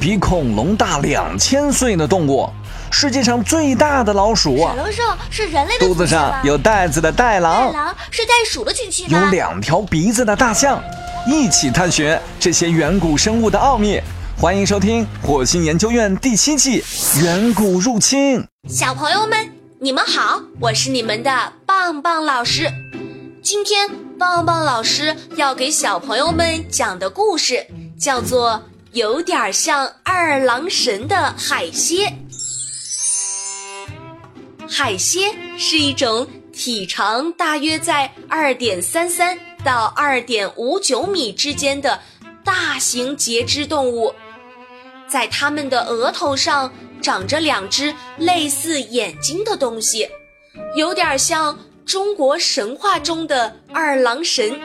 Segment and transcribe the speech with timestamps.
[0.00, 2.48] 比恐龙大两千岁的动物，
[2.90, 4.56] 世界上最大的老鼠。
[4.56, 7.70] 小龙兽是人类的肚子上有袋子的袋狼。
[7.70, 10.82] 袋狼是袋鼠的亲戚有两条鼻子的大象。
[11.26, 14.00] 一起探寻这些远古生物的奥秘。
[14.38, 16.80] 欢迎收听《火星研究院》第七季
[17.22, 18.40] 《远古入侵》。
[18.66, 22.70] 小朋友们，你们好，我是你们的棒棒老师。
[23.42, 27.66] 今天棒棒老师要给小朋友们讲的故事
[27.98, 28.52] 叫做
[28.92, 32.06] 《有点像二郎神的海蝎》。
[34.68, 42.00] 海蝎是一种体长大约在二点三三到二点五九米之间的
[42.44, 44.14] 大型节肢动物，
[45.08, 46.72] 在它们的额头上
[47.02, 50.08] 长着两只类似眼睛的东西，
[50.76, 51.58] 有点像。
[51.86, 54.60] 中国神话中的二郎神，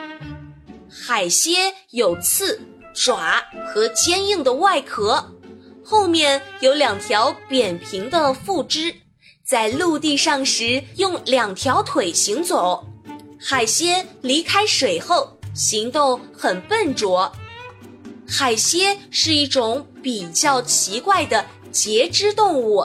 [0.88, 2.60] 海蝎有刺、
[2.96, 5.32] 爪和坚硬的外壳，
[5.84, 8.94] 后面有两条扁平的腹肢，
[9.44, 12.86] 在陆地上时用两条腿行走。
[13.38, 17.30] 海蝎离开水后行动很笨拙。
[18.26, 22.82] 海蝎是一种比较奇怪的节肢动物，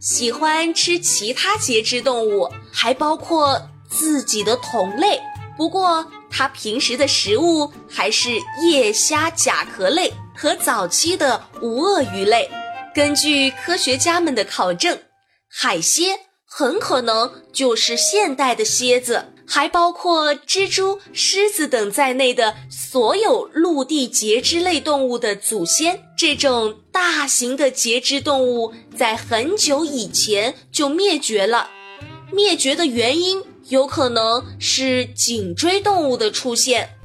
[0.00, 3.70] 喜欢吃其他节肢动物，还包括。
[3.86, 5.20] 自己的同类，
[5.56, 8.30] 不过它平时的食物还是
[8.62, 12.50] 叶虾甲壳类和早期的无鳄鱼类。
[12.94, 14.98] 根据科学家们的考证，
[15.48, 26.00] 海蝎很可能就是现代的蝎子，还包括蜘蛛、狮子等在内的所有陆地节肢类动物的祖先。
[26.16, 31.70] 这种大型的节肢动物在很久以前就灭绝了，
[32.32, 33.42] 灭绝的原因。
[33.68, 36.96] 有可能是颈椎动物的出现。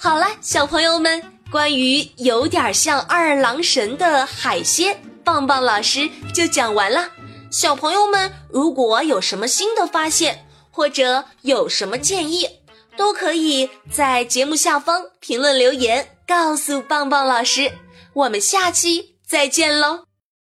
[0.00, 7.08] 好了，小朋友们，关于有点像二郎神的海鲜，棒棒老师就讲完了。
[7.50, 12.48] 小朋友们，如果有什么新的发现，或者有什么建议，
[12.96, 17.70] 都可以在节目下方评论留言，告诉棒棒老师。
[18.14, 20.04] 我们下期再见喽！